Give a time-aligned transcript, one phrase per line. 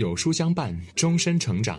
[0.00, 1.78] 有书相伴，终身成长。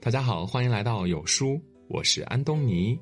[0.00, 2.98] 大家好，欢迎来到有书，我是安东尼。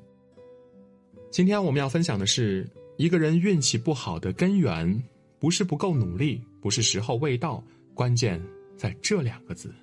[1.31, 5.03] 今天我们要分享的是，一个人运气不好的根源，
[5.39, 7.63] 不是不够努力，不是时候未到，
[7.95, 8.39] 关键
[8.77, 9.73] 在这两个字。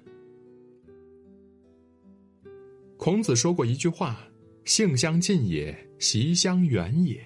[2.96, 4.24] 孔子说过一句话
[4.64, 7.20] ：“性相近也，习相远也。”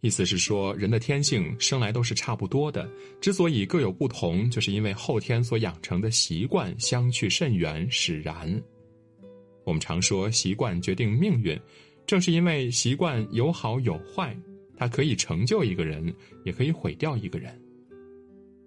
[0.00, 2.88] 意思是说，人的天性生来都是差不多的，
[3.20, 8.62] 之所以各有不同，就是因为后天所养成的习惯相去甚远，使然。
[9.64, 11.58] 我们常说习惯决定命运，
[12.06, 14.36] 正是因为习惯有好有坏，
[14.76, 17.60] 它可以成就一个人，也可以毁掉一个人。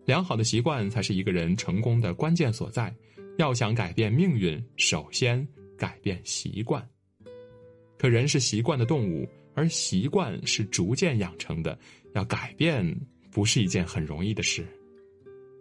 [0.05, 2.93] 良好的习惯才是一个人成功的关键所在。
[3.37, 6.85] 要想改变命运，首先改变习惯。
[7.97, 9.25] 可人是习惯的动物。
[9.53, 11.77] 而习惯是逐渐养成的，
[12.13, 12.83] 要改变
[13.31, 14.65] 不是一件很容易的事。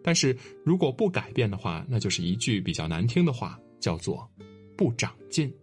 [0.03, 4.29] 但是如果不改变的话，那就是一句比较难听的话，叫做
[4.75, 5.53] “不长进”。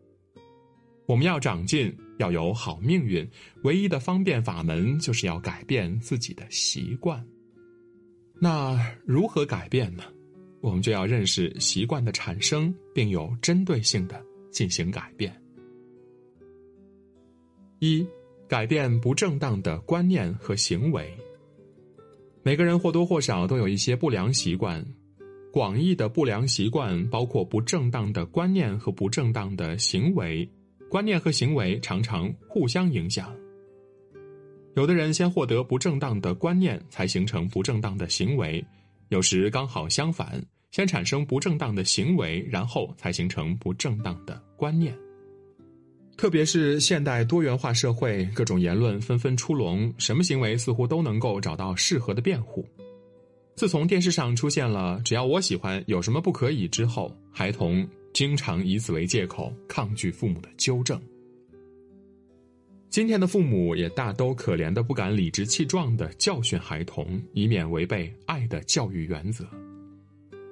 [1.06, 3.28] 我们要长进，要有好命运，
[3.64, 7.26] 唯一的方便法门就是要改变自己的习惯。
[8.40, 10.04] 那如何改变呢？
[10.60, 15.34] 我们就要认识习惯的产生，并有针对性的进行改变。
[17.78, 18.06] 一。
[18.48, 21.14] 改变不正当的观念和行为。
[22.42, 24.82] 每个人或多或少都有一些不良习惯，
[25.52, 30.48] 广义的不良习惯包括不正当的观念和不正当的行为。
[30.88, 33.36] 观念和行为常常互相影响。
[34.74, 38.64] 有的人先获得不正当的观念，才形成不正当的行为；
[39.10, 44.96] 有时刚好相反，先产生不正当的行为，然后才形成不正当的观念。
[46.18, 52.66] 特别是现代多元化社会，各种言论纷纷出笼，什么行为似乎都能够找到适合的辩护。
[53.54, 61.00] 自从电视上出现了“只要我喜欢，有什么不可以”之后，孩童经常以此为借口抗拒父母的纠正。
[62.90, 69.46] 今天的父母也大都可怜的不敢理直气壮的教训孩童，以免违背爱的教育原则。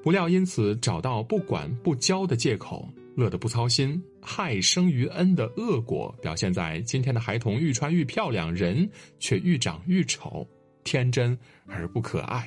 [0.00, 2.88] 不料因此找到不管不教的借口。
[3.16, 8.88] 乐得不操心，害生于恩的恶果表现在今天的孩童愈穿愈漂亮，人
[9.18, 10.46] 却愈长愈丑，
[10.84, 12.46] 天真而不可爱。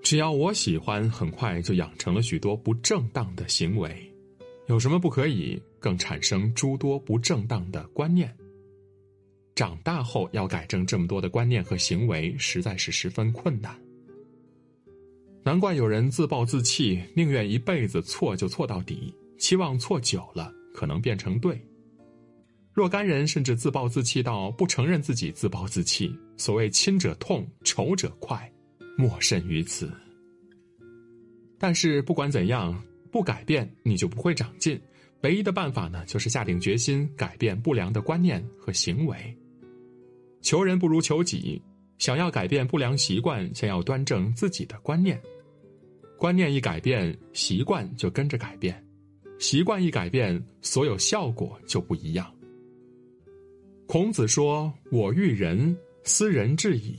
[0.00, 3.90] 只要我喜欢，很快就养成了许多不正当的行为。
[4.68, 5.60] 有什么不可以？
[5.80, 8.34] 更产生诸多不正当的观念。
[9.54, 13.76] 长大后要改正这么多的观念和行为，实在是十分困难。
[15.48, 21.58] 难怪有人自暴自弃，宁愿一辈子错就错到底，期望错久了可能变成对。
[22.74, 26.14] 若干人甚至自暴自弃到不承认自己自暴自弃。
[26.36, 28.52] 所谓亲者痛，仇者快，
[28.98, 29.90] 莫甚于此。
[31.58, 32.78] 但是不管怎样，
[33.10, 34.78] 不改变你就不会长进。
[35.22, 39.16] 唯一的办法呢，就是下定决心改变不良的观念和行为。
[40.42, 41.58] 求人不如求己。
[41.96, 45.18] 想要改变不良习惯，先要端正自己的观念。
[46.18, 48.74] 观念一改变，习惯就跟着改变；
[49.38, 52.28] 习惯一改变，所有效果就不一样。
[53.86, 56.98] 孔子说：“我欲人，斯人至矣。”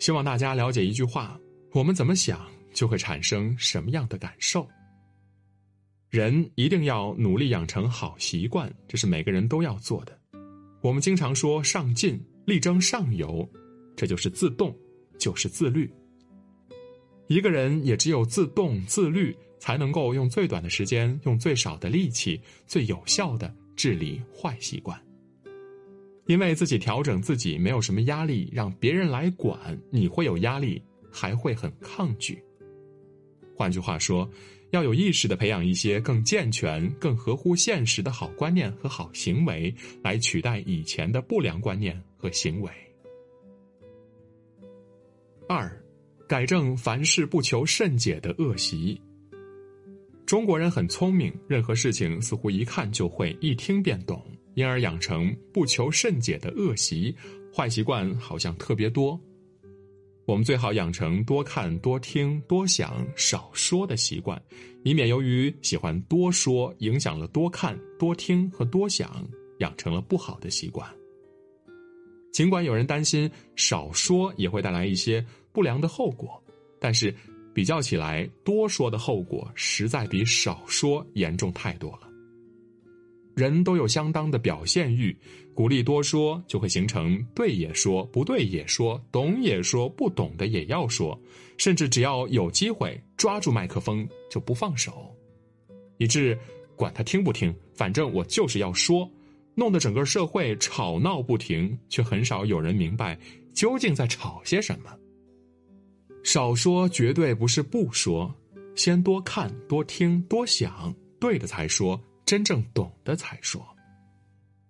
[0.00, 1.40] 希望大家了解一句话：
[1.72, 4.68] 我们怎么想，就会产生什么样的感受。
[6.10, 10.18] 人一定要努力养成好习惯，这是每个人都要做的。
[10.82, 13.48] 我们经常说上进，力争上游。
[13.96, 14.76] 这就是自动，
[15.20, 15.88] 就是自律。
[17.26, 25.00] 一个人也只有自动自律，才能够用最短的时间，用最少的力气，最有效的治理坏习惯。
[26.26, 32.42] 因为自己调整自己没有什么压力，让别人来管，你会有压力，还会很抗拒。
[33.54, 34.28] 换句话说，
[34.70, 42.70] 要有意识的培养一些更健全、更合乎现实的好观念和好行为，来取代以前的不良观念和行为。
[45.46, 45.83] 二，
[46.26, 49.00] 改正凡事不求甚解的恶习。
[50.24, 54.24] 中国人很聪明，任何事情似乎一看就会，一听便懂，
[54.54, 57.14] 因而养成不求甚解的恶习，
[57.54, 59.20] 坏习惯好像特别多。
[60.26, 64.40] 我们最好养成多看、多听、多想、少说的习惯，
[64.82, 69.28] 以免由于喜欢多说，影响了多看、多听和多想，
[69.58, 70.88] 养成了不好的习惯。
[72.32, 75.24] 尽管有人担心少说也会带来一些
[75.54, 76.42] 不良的后果，
[76.78, 77.14] 但是
[77.54, 82.00] 比较起来，多说的后果实在比少说严重太多了。
[83.36, 85.16] 人都有相当的表现欲，
[85.54, 91.18] 鼓励多说，就会形成对也说，不对也说，懂也说，不懂的也要说，
[91.56, 95.12] 甚至只要有机会抓住麦克风就不放手，
[95.98, 96.38] 以致
[96.76, 99.08] 管他听不听，反正我就是要说，
[99.54, 103.18] 弄得整个社会吵闹不停，却很少有人明白
[103.52, 104.90] 究竟在吵些什么。
[106.24, 108.34] 少说绝对不是不说，
[108.74, 112.02] 先多看、多听、多想，对的才说。
[112.26, 113.62] 真正懂的才说，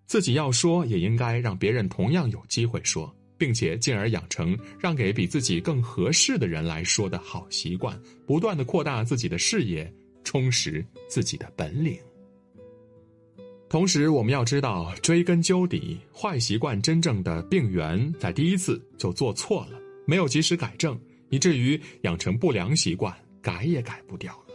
[0.07, 7.97] 自己要说，也应该让别人同样有机会说，并且进而养成让给比自己更合适的人来说的好习惯，
[8.27, 9.91] 不断的扩大自己的视野，
[10.25, 11.97] 充实自己的本领。
[13.69, 19.79] 同时，我们要知道，追根究底，坏习惯真正的病源在第一次就做错了，
[20.09, 21.01] 没有及时改正，
[21.35, 24.55] 以至于养成不良习惯，改也改不掉了。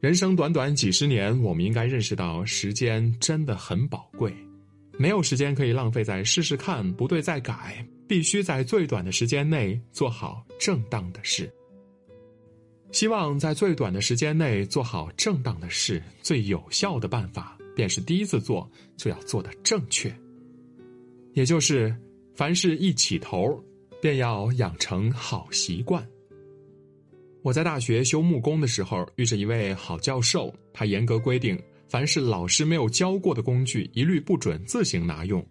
[0.00, 4.34] 人生短短几十年，我们应该认识到时间真的很宝贵，
[4.98, 11.52] 没有时间可以浪费在试试看，不对再改，必须在最短的时间内做好正当的事。
[12.92, 20.10] 希望在最短的时间内做好正当的事，最有效的办法便是第一次做就要做的正确，
[21.34, 21.94] 也就是
[22.34, 23.62] 凡事一起头，
[24.00, 26.06] 便要养成好习惯。
[27.42, 31.56] 我在大学修木工的时候，遇着一位好教授，他严格规定，
[31.88, 35.46] 凡是老师没有教过的工具，一律不准自行拿用，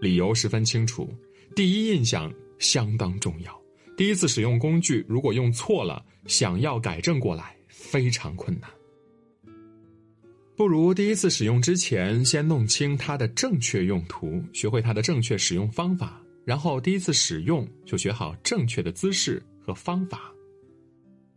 [0.00, 1.08] 理由十分清楚：
[1.54, 3.56] 第一印象相当重要。
[3.96, 8.68] 第一次使用工具，如果用错了，想要改正过来非常困难。
[10.56, 20.32] 不如第一次使用之前，先弄清它的正确用途，学会它的正确使用方法，然后第一次使用就学好正确的姿势和方法。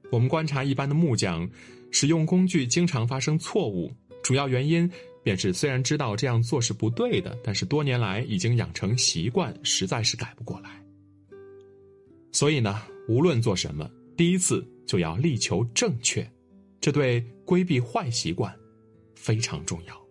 [0.10, 1.46] 我们观察一般的木匠，
[1.92, 3.92] 使用工具经常发生错误，
[4.24, 4.90] 主要原因
[5.22, 10.82] 便是虽然知道这样做是不对的，但是多年来已经养成习惯，实在是改不过来。
[12.32, 16.26] 所以呢，无论做什么，第一次就要力求正确，
[16.80, 18.58] 这对规避坏习惯
[19.14, 20.02] 非常重要。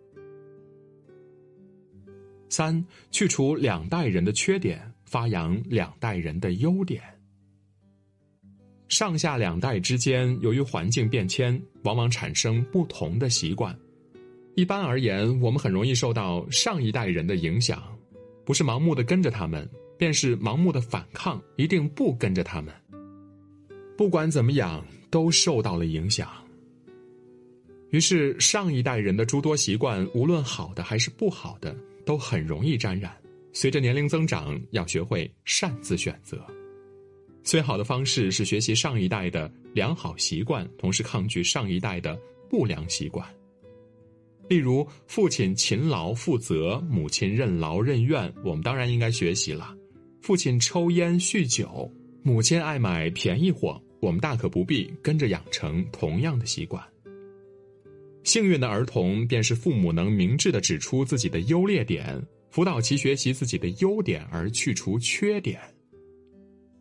[2.49, 7.03] 三，去除两代人的缺点，发扬两代人的优点。
[8.87, 13.77] 上下两代之间，由于环境变迁，往往产生不同的习惯。
[14.55, 17.83] 一般而言，我们很容易受到上一代人的影响，
[18.45, 22.73] 不是盲目的跟着他们，便是盲目的反抗，一定不跟着他们。
[23.97, 26.29] 不管怎么样，都受到了影响。
[27.89, 31.75] 于是，上一代人的诸多习惯，无论好的还是不好的，
[32.05, 33.13] 都很容易沾染。
[33.53, 36.39] 随着年龄增长，要学会擅自选择。
[37.43, 42.17] 最好的方式是学习上一代的良好习惯，同时抗拒上一代的
[42.49, 43.27] 不良习惯。
[44.47, 49.75] 例如，父亲勤劳负责，母亲任劳任怨，我们当然应该学习了。
[50.21, 56.83] 父亲抽烟酗酒，母亲爱买便宜货，我们大可不必跟着养成同样的习惯。
[58.23, 62.21] 幸运的儿童便是父母能明智的指出自己的优劣点，
[62.51, 65.59] 辅导其学习自己的优点而去除缺点。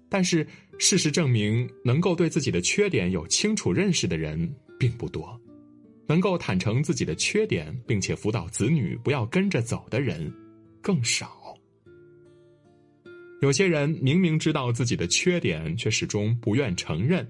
[0.09, 0.47] 但是，
[0.79, 5.41] 事实证明，能够对自己的缺点有清楚认识的人并不多，
[6.09, 10.33] 能够坦诚自己的缺点并且辅导子女不要跟着走的人
[10.83, 11.57] 更少。
[13.41, 17.27] 有些人明明知道自己的缺点，却始终不愿承认，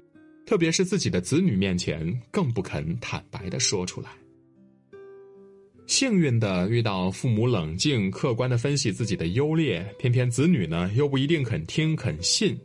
[0.47, 4.11] 特别是自己的子女面前，更不肯坦白的说出来。
[5.91, 12.57] 幸运的遇到父母冷静客观的分析自己的优劣，偏偏子女呢又不一定肯听肯信。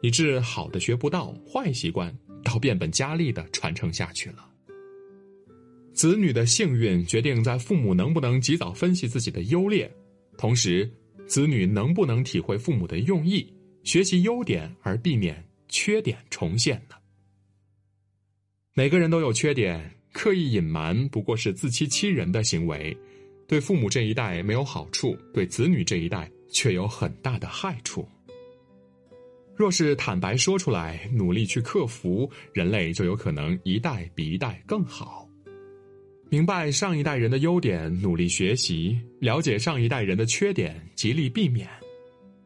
[0.00, 2.12] 以致好的学不到，坏习惯
[2.42, 4.44] 倒变本加厉的传承下去了。
[5.94, 9.88] 子女的幸运决定在父母能不能及早分析自己的优劣，
[10.36, 10.92] 同时
[11.24, 13.46] 子女能不能体会父母的用意，
[13.84, 16.96] 学习优点而避免缺点重现呢？
[18.74, 22.96] 每个人都有缺点，刻意隐瞒不过是自欺欺人的行为，
[23.48, 28.06] 对父母这一代没有好处，对子女这一代却有很大的害处。
[29.54, 35.28] 若是坦白说出来，努力去克服，人类就有可能一代比一代更好。
[36.30, 41.68] 明白上一代人的优点，努力学习；了解上一代人的缺点，极力避免。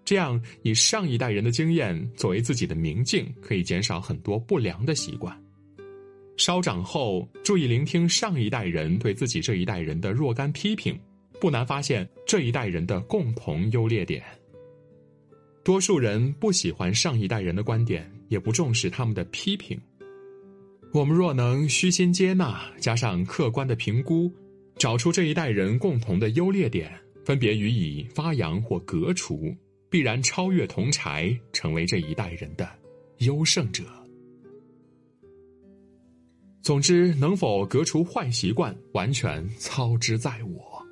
[0.05, 5.46] 这样，以上一代人的经验作为自己的明镜，可以减少很多不良的习惯。
[6.37, 10.99] 稍长后，注意聆听上一代人对自己这一代人的若干批评，
[11.41, 14.23] 不难发现这一代人的共同优劣点。
[15.65, 19.81] 多数人不喜欢上一代人的观点，也不重视他们的批评。
[20.93, 24.31] 我们若能虚心接纳，加上客观的评估，
[24.77, 26.93] 找出这一代人共同的优劣点，
[27.25, 29.53] 分别予以发扬或革除，
[29.91, 32.69] 必然超越同柴，成为这一代人的
[33.19, 33.83] 优胜者。
[36.67, 40.85] 总之，能否革除坏习惯，完全操之在我。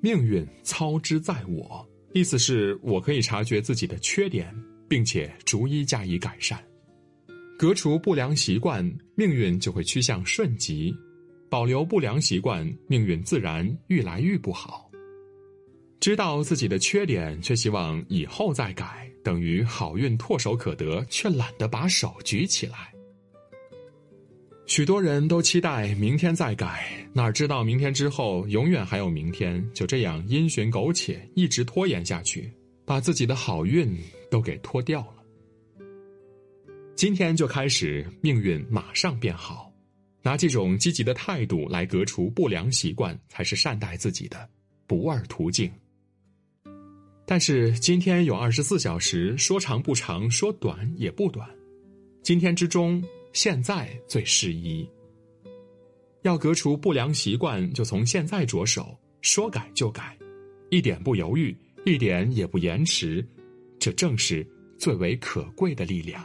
[0.00, 4.54] 命运操之在我，意思是我可以察觉自己的缺点，
[4.88, 6.64] 并且逐一加以改善。
[7.58, 10.94] 革除不良习惯，命运就会趋向顺极；
[11.50, 14.88] 保留不良习惯，命运自然愈来愈不好。
[15.98, 22.94] 知道自己的缺点，却希望以后再改，等于好运唾手可得，却懒得把手举起来。
[24.68, 32.52] 许多人都期待明天再改，哪知道明天之后永远还有明天，就这样因循苟且，一直拖延下去，
[32.84, 33.98] 把自己的好运
[34.30, 35.86] 都给拖掉了。
[36.94, 39.72] 今天就开始，命运马上变好，
[40.22, 44.46] 拿这种积极的态度来革除不良习惯，才是善待自己的
[44.86, 45.72] 不二途径。
[47.24, 51.48] 但是今天有二十四小时，说长不长，说短也不短，
[52.22, 53.02] 今天之中。
[53.40, 54.84] 现在最适宜。
[56.22, 60.18] 要革除不良习惯，就从现在着手，说改就改，
[60.70, 63.24] 一点不犹豫，一点也不延迟，
[63.78, 64.44] 这正是
[64.76, 66.20] 最为可贵的力量。